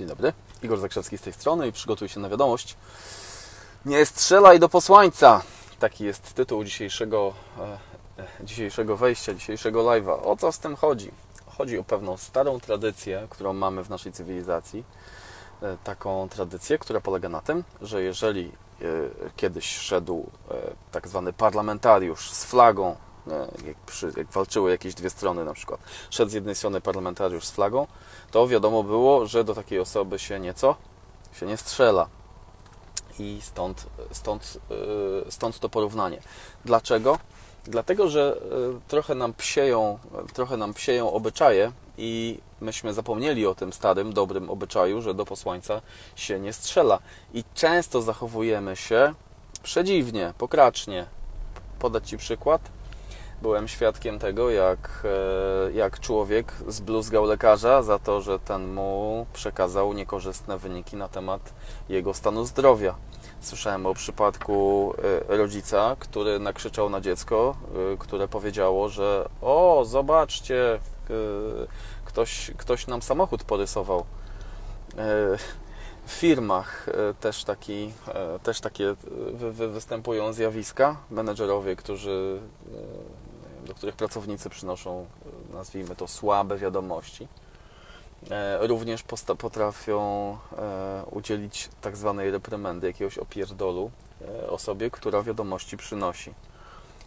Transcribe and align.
Dzień 0.00 0.08
dobry, 0.08 0.32
Igor 0.62 0.80
Zakrzewski 0.80 1.18
z 1.18 1.20
tej 1.20 1.32
strony 1.32 1.68
i 1.68 1.72
przygotuj 1.72 2.08
się 2.08 2.20
na 2.20 2.28
wiadomość. 2.28 2.76
Nie 3.84 4.06
strzelaj 4.06 4.60
do 4.60 4.68
posłańca! 4.68 5.42
Taki 5.78 6.04
jest 6.04 6.34
tytuł 6.34 6.64
dzisiejszego, 6.64 7.32
e, 7.58 7.78
e, 8.22 8.44
dzisiejszego 8.44 8.96
wejścia, 8.96 9.34
dzisiejszego 9.34 9.82
live'a. 9.82 10.18
O 10.24 10.36
co 10.36 10.52
z 10.52 10.58
tym 10.58 10.76
chodzi? 10.76 11.10
Chodzi 11.56 11.78
o 11.78 11.84
pewną 11.84 12.16
starą 12.16 12.60
tradycję, 12.60 13.26
którą 13.30 13.52
mamy 13.52 13.84
w 13.84 13.90
naszej 13.90 14.12
cywilizacji. 14.12 14.84
E, 15.62 15.76
taką 15.84 16.28
tradycję, 16.28 16.78
która 16.78 17.00
polega 17.00 17.28
na 17.28 17.40
tym, 17.40 17.64
że 17.82 18.02
jeżeli 18.02 18.52
e, 18.82 18.84
kiedyś 19.36 19.76
szedł 19.76 20.30
e, 20.50 20.54
tak 20.92 21.08
zwany 21.08 21.32
parlamentariusz 21.32 22.30
z 22.30 22.44
flagą, 22.44 22.96
jak, 23.66 23.76
przy, 23.76 24.12
jak 24.16 24.26
walczyły 24.26 24.70
jakieś 24.70 24.94
dwie 24.94 25.10
strony 25.10 25.44
na 25.44 25.54
przykład, 25.54 25.80
szedł 26.10 26.30
z 26.30 26.34
jednej 26.34 26.54
strony 26.54 26.80
parlamentariusz 26.80 27.44
z 27.44 27.50
flagą, 27.50 27.86
to 28.30 28.48
wiadomo 28.48 28.82
było, 28.82 29.26
że 29.26 29.44
do 29.44 29.54
takiej 29.54 29.78
osoby 29.78 30.18
się 30.18 30.40
nieco 30.40 30.76
się 31.34 31.46
nie 31.46 31.56
strzela. 31.56 32.08
I 33.18 33.38
stąd, 33.42 33.86
stąd, 34.12 34.58
e, 35.26 35.30
stąd 35.30 35.58
to 35.58 35.68
porównanie. 35.68 36.20
Dlaczego? 36.64 37.18
Dlatego, 37.64 38.08
że 38.08 38.40
e, 38.76 38.88
trochę 38.88 39.14
nam 39.14 39.34
psieją, 39.34 39.98
trochę 40.32 40.56
nam 40.56 40.74
psieją 40.74 41.12
obyczaje 41.12 41.72
i 41.98 42.38
myśmy 42.60 42.94
zapomnieli 42.94 43.46
o 43.46 43.54
tym 43.54 43.72
starym, 43.72 44.12
dobrym 44.12 44.50
obyczaju, 44.50 45.02
że 45.02 45.14
do 45.14 45.24
posłańca 45.24 45.82
się 46.16 46.40
nie 46.40 46.52
strzela. 46.52 46.98
I 47.34 47.44
często 47.54 48.02
zachowujemy 48.02 48.76
się 48.76 49.14
przedziwnie, 49.62 50.34
pokracznie. 50.38 51.06
Podać 51.78 52.08
Ci 52.08 52.18
przykład? 52.18 52.79
Byłem 53.42 53.68
świadkiem 53.68 54.18
tego, 54.18 54.50
jak, 54.50 55.02
e, 55.68 55.72
jak 55.72 56.00
człowiek 56.00 56.52
zbluzgał 56.68 57.24
lekarza 57.24 57.82
za 57.82 57.98
to, 57.98 58.20
że 58.20 58.38
ten 58.38 58.72
mu 58.72 59.26
przekazał 59.32 59.92
niekorzystne 59.92 60.58
wyniki 60.58 60.96
na 60.96 61.08
temat 61.08 61.52
jego 61.88 62.14
stanu 62.14 62.44
zdrowia. 62.44 62.94
Słyszałem 63.40 63.86
o 63.86 63.94
przypadku 63.94 64.94
e, 65.30 65.36
rodzica, 65.36 65.96
który 65.98 66.38
nakrzyczał 66.38 66.90
na 66.90 67.00
dziecko, 67.00 67.56
e, 67.92 67.96
które 67.96 68.28
powiedziało, 68.28 68.88
że 68.88 69.28
o, 69.42 69.84
zobaczcie, 69.86 70.78
ktoś, 72.04 72.50
ktoś 72.56 72.86
nam 72.86 73.02
samochód 73.02 73.44
porysował. 73.44 74.04
W 76.06 76.12
firmach 76.12 76.86
też, 77.20 77.44
taki, 77.44 77.92
też 78.42 78.60
takie 78.60 78.94
wy- 79.32 79.52
wy- 79.52 79.68
występują 79.68 80.32
zjawiska. 80.32 80.96
Menedżerowie, 81.10 81.76
którzy, 81.76 82.40
do 83.70 83.74
których 83.74 83.96
pracownicy 83.96 84.50
przynoszą, 84.50 85.06
nazwijmy 85.52 85.96
to, 85.96 86.08
słabe 86.08 86.58
wiadomości 86.58 87.28
e, 88.30 88.66
również 88.66 89.02
potrafią 89.38 90.00
e, 90.58 91.02
udzielić 91.10 91.68
tak 91.80 91.96
zwanej 91.96 92.30
reprymendy, 92.30 92.86
jakiegoś 92.86 93.18
opierdolu 93.18 93.90
e, 94.22 94.50
osobie, 94.50 94.90
która 94.90 95.22
wiadomości 95.22 95.76
przynosi. 95.76 96.34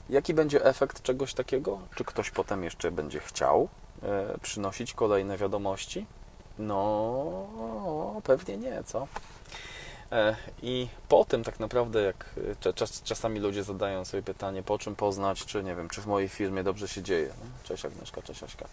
Jaki 0.10 0.34
będzie 0.34 0.66
efekt 0.66 1.02
czegoś 1.02 1.34
takiego? 1.34 1.80
Czy 1.96 2.04
ktoś 2.04 2.32
potem 2.32 2.64
jeszcze 2.64 2.92
będzie 2.92 3.20
chciał 3.20 3.68
e, 4.04 4.38
przynosić 4.42 4.94
kolejne 4.94 5.38
wiadomości? 5.38 6.06
No, 6.60 8.22
pewnie 8.24 8.58
nie, 8.58 8.84
co? 8.84 9.08
E, 10.14 10.36
I 10.62 10.88
po 11.10 11.26
tym 11.26 11.44
tak 11.44 11.60
naprawdę, 11.60 12.02
jak 12.02 12.26
e, 12.52 12.56
cza- 12.56 12.74
czas, 12.74 13.04
czasami 13.04 13.40
ludzie 13.40 13.64
zadają 13.64 14.06
sobie 14.06 14.24
pytanie, 14.24 14.64
po 14.64 14.78
czym 14.78 14.96
poznać, 14.96 15.46
czy 15.46 15.64
nie 15.64 15.76
wiem, 15.76 15.90
czy 15.90 16.02
w 16.02 16.08
mojej 16.08 16.30
firmie 16.30 16.64
dobrze 16.64 16.88
się 16.88 17.04
dzieje. 17.04 17.30
Cześć 17.64 17.86
Agnieszka, 17.86 18.22
cześć 18.22 18.44
Aśka 18.44 18.66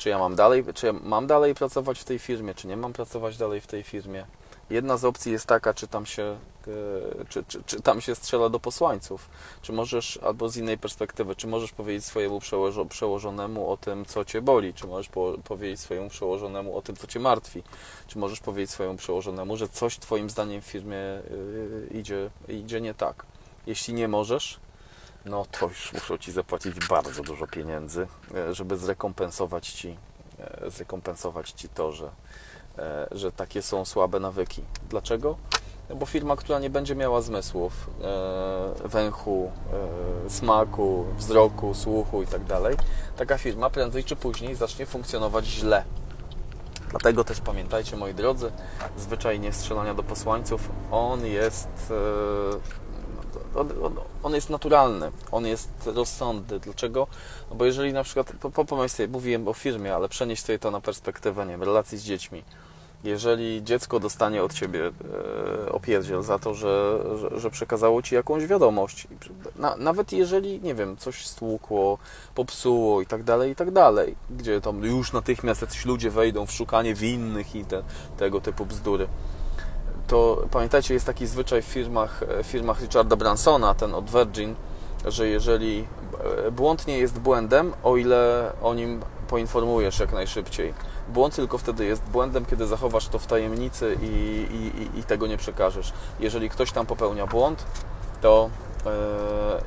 czy 0.00 0.08
ja 0.08 0.18
mam 0.18 0.36
dalej, 0.36 0.64
czy 0.74 0.86
ja 0.86 0.92
mam 0.92 1.26
dalej 1.26 1.54
pracować 1.54 1.98
w 2.00 2.04
tej 2.04 2.18
firmie, 2.18 2.54
czy 2.54 2.66
nie 2.66 2.76
mam 2.76 2.92
pracować 2.92 3.36
dalej 3.36 3.60
w 3.60 3.66
tej 3.66 3.82
firmie. 3.82 4.26
Jedna 4.70 4.96
z 4.96 5.04
opcji 5.04 5.32
jest 5.32 5.46
taka, 5.46 5.74
czy 5.74 5.88
tam 5.88 6.06
się, 6.06 6.22
e, 7.22 7.24
czy, 7.28 7.44
czy, 7.44 7.62
czy 7.62 7.82
tam 7.82 8.00
się 8.00 8.14
strzela 8.14 8.48
do 8.48 8.60
posłańców, 8.60 9.28
czy 9.62 9.72
możesz, 9.72 10.18
albo 10.22 10.48
z 10.48 10.56
innej 10.56 10.78
perspektywy, 10.78 11.36
czy 11.36 11.46
możesz 11.46 11.72
powiedzieć 11.72 12.04
swojemu 12.04 12.40
przełożo, 12.40 12.84
przełożonemu 12.84 13.70
o 13.70 13.76
tym, 13.76 14.04
co 14.04 14.24
cię 14.24 14.42
boli, 14.42 14.74
czy 14.74 14.86
możesz 14.86 15.08
po, 15.08 15.34
powiedzieć 15.44 15.80
swojemu 15.80 16.08
przełożonemu 16.08 16.76
o 16.76 16.82
tym, 16.82 16.96
co 16.96 17.06
cię 17.06 17.20
martwi, 17.20 17.62
czy 18.06 18.18
możesz 18.18 18.40
powiedzieć 18.40 18.70
swojemu 18.70 18.96
przełożonemu, 18.96 19.56
że 19.56 19.68
coś 19.68 19.98
twoim 19.98 20.30
zdaniem 20.30 20.62
w 20.62 20.66
firmie 20.66 20.96
y, 20.96 21.88
idzie, 21.94 22.30
idzie 22.48 22.80
nie 22.80 22.94
tak. 22.94 23.26
Jeśli 23.66 23.94
nie 23.94 24.08
możesz, 24.08 24.60
no 25.24 25.46
to 25.50 25.68
już 25.68 25.92
muszą 25.92 26.18
Ci 26.18 26.32
zapłacić 26.32 26.86
bardzo 26.88 27.22
dużo 27.22 27.46
pieniędzy, 27.46 28.06
e, 28.34 28.54
żeby 28.54 28.76
zrekompensować 28.76 29.68
Ci, 29.68 29.96
zrekompensować 30.66 31.50
ci 31.50 31.68
to, 31.68 31.92
że, 31.92 32.10
że 33.10 33.32
takie 33.32 33.62
są 33.62 33.84
słabe 33.84 34.20
nawyki. 34.20 34.62
Dlaczego? 34.88 35.36
No 35.90 35.96
bo 35.96 36.06
firma, 36.06 36.36
która 36.36 36.58
nie 36.58 36.70
będzie 36.70 36.94
miała 36.94 37.22
zmysłów, 37.22 37.90
e, 38.02 38.88
węchu, 38.88 39.50
e, 40.26 40.30
smaku, 40.30 41.04
wzroku, 41.18 41.74
słuchu 41.74 42.22
i 42.22 42.26
tak 42.26 42.44
taka 43.16 43.38
firma 43.38 43.70
prędzej 43.70 44.04
czy 44.04 44.16
później 44.16 44.54
zacznie 44.54 44.86
funkcjonować 44.86 45.46
źle. 45.46 45.84
Dlatego 46.90 47.24
też 47.24 47.40
pamiętajcie, 47.40 47.96
moi 47.96 48.14
drodzy, 48.14 48.52
zwyczaj 48.98 49.40
nie 49.40 49.52
strzelania 49.52 49.94
do 49.94 50.02
posłańców, 50.02 50.68
on 50.90 51.26
jest, 51.26 51.92
e, 53.54 53.60
on, 54.22 54.34
jest 54.34 54.50
naturalny, 54.50 55.12
on 55.32 55.46
jest 55.46 55.70
rozsądny. 55.86 56.60
Dlaczego? 56.60 57.06
No 57.50 57.56
bo 57.56 57.64
jeżeli 57.64 57.92
na 57.92 58.04
przykład, 58.04 58.32
po, 58.40 58.64
po, 58.64 58.76
mówiłem 59.08 59.48
o 59.48 59.52
firmie, 59.52 59.94
ale 59.94 60.08
przenieś 60.08 60.40
sobie 60.40 60.58
to 60.58 60.70
na 60.70 60.80
perspektywę, 60.80 61.46
nie 61.46 61.50
wiem, 61.50 61.62
relacji 61.62 61.98
z 61.98 62.02
dziećmi. 62.02 62.44
Jeżeli 63.04 63.64
dziecko 63.64 64.00
dostanie 64.00 64.42
od 64.42 64.54
Ciebie 64.54 64.90
e, 65.66 65.72
opierdziel 65.72 66.22
za 66.22 66.38
to, 66.38 66.54
że, 66.54 66.98
że, 67.16 67.40
że 67.40 67.50
przekazało 67.50 68.02
Ci 68.02 68.14
jakąś 68.14 68.46
wiadomość, 68.46 69.08
na, 69.56 69.76
nawet 69.76 70.12
jeżeli, 70.12 70.60
nie 70.60 70.74
wiem, 70.74 70.96
coś 70.96 71.26
stłukło, 71.26 71.98
popsuło 72.34 73.00
i 73.00 73.06
tak 73.06 73.22
dalej, 73.22 73.52
i 73.52 73.54
tak 73.54 73.70
dalej, 73.70 74.16
gdzie 74.30 74.60
tam 74.60 74.84
już 74.84 75.12
natychmiast 75.12 75.60
jacyś 75.60 75.84
ludzie 75.84 76.10
wejdą 76.10 76.46
w 76.46 76.52
szukanie 76.52 76.94
winnych 76.94 77.54
i 77.54 77.64
te, 77.64 77.82
tego 78.16 78.40
typu 78.40 78.66
bzdury, 78.66 79.08
to 80.06 80.42
pamiętajcie, 80.50 80.94
jest 80.94 81.06
taki 81.06 81.26
zwyczaj 81.26 81.62
w 81.62 81.64
firmach, 81.64 82.24
w 82.42 82.46
firmach 82.46 82.80
Richarda 82.80 83.16
Bransona, 83.16 83.74
ten 83.74 83.94
od 83.94 84.10
Virgin, 84.10 84.54
że 85.06 85.28
jeżeli 85.28 85.86
e, 86.46 86.50
błąd 86.50 86.86
nie 86.86 86.98
jest 86.98 87.18
błędem, 87.18 87.72
o 87.82 87.96
ile 87.96 88.52
o 88.62 88.74
nim 88.74 89.00
poinformujesz 89.28 90.00
jak 90.00 90.12
najszybciej. 90.12 90.74
Błąd 91.10 91.36
tylko 91.36 91.58
wtedy 91.58 91.84
jest 91.84 92.02
błędem, 92.02 92.44
kiedy 92.44 92.66
zachowasz 92.66 93.08
to 93.08 93.18
w 93.18 93.26
tajemnicy 93.26 93.96
i, 94.02 94.06
i, 94.94 94.98
i 94.98 95.02
tego 95.04 95.26
nie 95.26 95.36
przekażesz. 95.36 95.92
Jeżeli 96.20 96.50
ktoś 96.50 96.72
tam 96.72 96.86
popełnia 96.86 97.26
błąd, 97.26 97.64
to 98.20 98.50
e, 98.86 98.90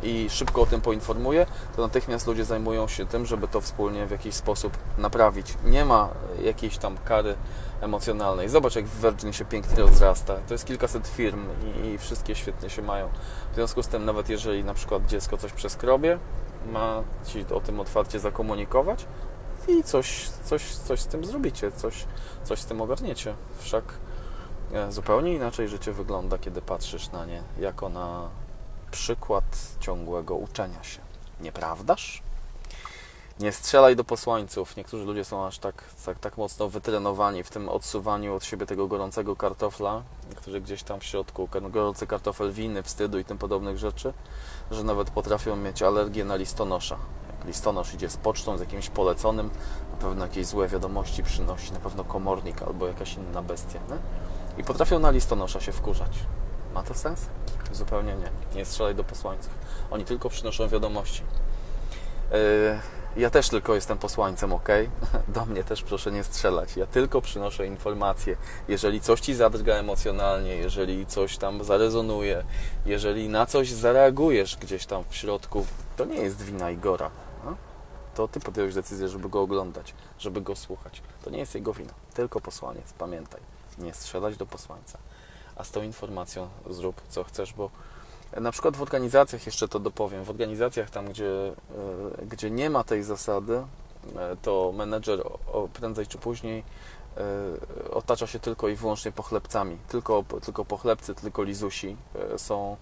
i 0.04 0.30
szybko 0.30 0.62
o 0.62 0.66
tym 0.66 0.82
poinformuje, 0.82 1.46
to 1.76 1.82
natychmiast 1.82 2.28
ludzie 2.28 2.46
zajmują 2.46 2.88
się 2.88 3.06
tym, 3.06 3.26
żeby 3.26 3.48
to 3.48 3.62
wspólnie 3.62 4.06
w 4.06 4.12
jakiś 4.12 4.36
sposób 4.36 4.78
naprawić. 4.98 5.58
Nie 5.66 5.86
ma 5.86 6.10
jakiejś 6.44 6.78
tam 6.78 6.98
kary 7.06 7.36
emocjonalnej. 7.82 8.50
Zobacz, 8.50 8.76
jak 8.76 8.86
Virgin 8.86 9.34
się 9.34 9.46
pięknie 9.46 9.84
rozrasta. 9.84 10.36
To 10.48 10.54
jest 10.54 10.66
kilkaset 10.66 11.08
firm 11.08 11.46
i, 11.84 11.88
i 11.88 11.98
wszystkie 11.98 12.36
świetnie 12.36 12.70
się 12.70 12.82
mają. 12.82 13.10
W 13.52 13.56
związku 13.56 13.84
z 13.84 13.88
tym, 13.88 14.06
nawet 14.06 14.30
jeżeli 14.30 14.64
na 14.64 14.74
przykład 14.74 15.06
dziecko 15.06 15.38
coś 15.38 15.52
przeskrobie, 15.52 16.20
ma 16.72 17.04
Ci 17.26 17.46
o 17.54 17.62
tym 17.62 17.80
otwarcie 17.80 18.20
zakomunikować 18.20 19.06
i 19.68 19.84
coś, 19.84 20.30
coś, 20.30 20.76
coś 20.76 21.00
z 21.00 21.08
tym 21.08 21.26
zrobicie, 21.26 21.72
coś, 21.72 22.06
coś 22.44 22.60
z 22.60 22.66
tym 22.66 22.82
ogarniecie. 22.82 23.36
Wszak 23.60 23.84
e, 24.74 24.92
zupełnie 24.92 25.34
inaczej 25.34 25.68
życie 25.68 25.94
wygląda, 25.94 26.38
kiedy 26.38 26.62
patrzysz 26.62 27.12
na 27.12 27.26
nie 27.26 27.44
jako 27.60 27.90
na 27.90 28.30
przykład 28.92 29.44
ciągłego 29.80 30.36
uczenia 30.36 30.84
się. 30.84 31.00
Nieprawdaż? 31.42 32.24
Nie 33.40 33.52
strzelaj 33.52 33.96
do 33.96 34.04
posłańców. 34.04 34.78
Niektórzy 34.78 35.06
ludzie 35.06 35.26
są 35.26 35.46
aż 35.46 35.60
tak, 35.60 35.84
tak, 36.06 36.20
tak 36.20 36.38
mocno 36.38 36.70
wytrenowani 36.70 37.44
w 37.44 37.50
tym 37.50 37.70
odsuwaniu 37.70 38.36
od 38.36 38.46
siebie 38.46 38.66
tego 38.66 38.88
gorącego 38.88 39.36
kartofla, 39.36 40.04
który 40.36 40.62
gdzieś 40.62 40.84
tam 40.84 41.00
w 41.00 41.04
środku, 41.04 41.50
gorący 41.70 42.08
kartofel 42.08 42.52
winy, 42.52 42.84
wstydu 42.84 43.20
i 43.20 43.26
tym 43.26 43.38
podobnych 43.38 43.78
rzeczy, 43.78 44.14
że 44.72 44.84
nawet 44.84 45.10
potrafią 45.10 45.56
mieć 45.56 45.82
alergię 45.82 46.26
na 46.26 46.36
listonosza. 46.36 46.98
Listonosz 47.46 47.94
idzie 47.94 48.10
z 48.10 48.18
pocztą, 48.18 48.58
z 48.58 48.60
jakimś 48.60 48.90
poleconym, 48.90 49.50
na 49.92 49.98
pewno 49.98 50.26
jakieś 50.26 50.46
złe 50.46 50.68
wiadomości 50.68 51.24
przynosi, 51.24 51.74
na 51.74 51.80
pewno 51.80 52.04
komornik 52.04 52.62
albo 52.62 52.88
jakaś 52.88 53.16
inna 53.18 53.42
bestia. 53.42 53.80
Nie? 53.90 53.98
I 54.58 54.64
potrafią 54.64 55.00
na 55.00 55.12
listonosza 55.12 55.62
się 55.62 55.72
wkurzać. 55.72 56.20
Ma 56.74 56.84
to 56.84 56.94
sens? 56.94 57.26
Zupełnie 57.72 58.16
nie. 58.16 58.56
Nie 58.56 58.66
strzelaj 58.66 58.96
do 58.96 59.04
posłańców. 59.04 59.52
Oni 59.92 60.06
tylko 60.06 60.30
przynoszą 60.30 60.68
wiadomości. 60.68 61.24
Yy, 62.32 62.38
ja 63.18 63.30
też 63.30 63.50
tylko 63.50 63.76
jestem 63.76 63.98
posłańcem, 63.98 64.54
ok? 64.54 64.70
Do 65.28 65.46
mnie 65.46 65.64
też 65.64 65.84
proszę 65.84 66.12
nie 66.12 66.24
strzelać. 66.24 66.78
Ja 66.78 66.86
tylko 66.86 67.22
przynoszę 67.22 67.68
informacje. 67.68 68.36
Jeżeli 68.68 69.02
coś 69.02 69.20
ci 69.20 69.36
zadrga 69.36 69.74
emocjonalnie, 69.74 70.56
jeżeli 70.56 71.06
coś 71.06 71.38
tam 71.38 71.64
zarezonuje, 71.64 72.44
jeżeli 72.86 73.30
na 73.30 73.46
coś 73.46 73.72
zareagujesz 73.72 74.58
gdzieś 74.58 74.86
tam 74.86 75.04
w 75.10 75.16
środku, 75.16 75.66
to 75.98 76.06
nie 76.06 76.18
jest 76.18 76.42
wina 76.42 76.72
Igora. 76.72 77.10
To 78.16 78.28
ty 78.28 78.40
podjąłeś 78.40 78.74
decyzję, 78.74 79.10
żeby 79.10 79.30
go 79.30 79.42
oglądać, 79.42 79.94
żeby 80.20 80.42
go 80.42 80.56
słuchać. 80.56 81.02
To 81.24 81.30
nie 81.30 81.40
jest 81.40 81.56
jego 81.56 81.74
wina, 81.74 81.94
tylko 82.14 82.42
posłaniec. 82.42 82.94
Pamiętaj, 82.94 83.42
nie 83.78 83.94
strzelać 83.94 84.38
do 84.38 84.46
posłańca. 84.46 84.98
A 85.56 85.64
z 85.64 85.72
tą 85.72 85.82
informacją 85.82 86.50
zrób 86.70 87.02
co 87.10 87.24
chcesz, 87.24 87.54
bo 87.54 87.70
na 88.42 88.52
przykład 88.52 88.78
w 88.78 88.82
organizacjach, 88.82 89.46
jeszcze 89.46 89.68
to 89.68 89.80
dopowiem, 89.80 90.24
w 90.24 90.30
organizacjach 90.30 90.90
tam, 90.90 91.06
gdzie, 91.06 91.48
e, 92.22 92.26
gdzie 92.26 92.52
nie 92.52 92.70
ma 92.70 92.84
tej 92.84 93.04
zasady, 93.04 93.64
e, 94.16 94.36
to 94.42 94.72
menedżer 94.76 95.24
prędzej 95.74 96.08
czy 96.08 96.18
później 96.18 96.64
e, 97.18 97.92
otacza 97.92 98.28
się 98.28 98.40
tylko 98.40 98.70
i 98.70 98.76
wyłącznie 98.76 99.12
pochlebcami. 99.12 99.78
Tylko, 99.88 100.24
tylko 100.46 100.66
pochlebcy, 100.66 101.16
tylko 101.16 101.44
lizusi 101.44 101.98
są, 102.38 102.78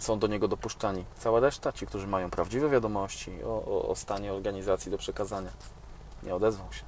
są 0.00 0.18
do 0.18 0.26
niego 0.26 0.48
dopuszczani. 0.48 1.04
Cała 1.18 1.40
reszta, 1.40 1.72
ci, 1.72 1.86
którzy 1.86 2.06
mają 2.06 2.30
prawdziwe 2.30 2.68
wiadomości 2.68 3.44
o, 3.44 3.48
o, 3.48 3.88
o 3.88 3.94
stanie 3.94 4.32
organizacji 4.32 4.90
do 4.90 4.98
przekazania, 4.98 5.50
nie 6.22 6.34
odezwą 6.34 6.64
się. 6.72 6.82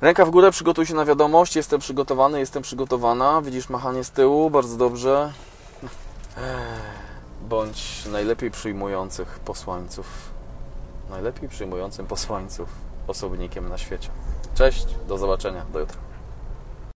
Ręka 0.00 0.26
w 0.26 0.30
górę, 0.30 0.50
przygotuj 0.50 0.86
się 0.86 0.94
na 0.94 1.04
wiadomość. 1.04 1.56
Jestem 1.56 1.80
przygotowany, 1.80 2.38
jestem 2.38 2.62
przygotowana. 2.62 3.42
Widzisz 3.42 3.68
machanie 3.68 4.04
z 4.04 4.10
tyłu, 4.10 4.50
bardzo 4.50 4.76
dobrze. 4.76 5.32
Bądź 7.48 8.06
najlepiej 8.06 8.50
przyjmujących 8.50 9.38
posłańców. 9.38 10.06
Najlepiej 11.10 11.48
przyjmującym 11.48 12.06
posłańców 12.06 12.68
osobnikiem 13.06 13.68
na 13.68 13.78
świecie. 13.78 14.08
Cześć, 14.54 14.86
do 15.08 15.18
zobaczenia, 15.18 15.64
do 15.72 15.80
jutra. 15.80 16.05